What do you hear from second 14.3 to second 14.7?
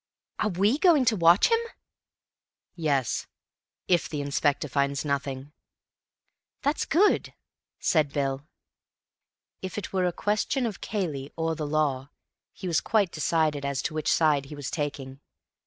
he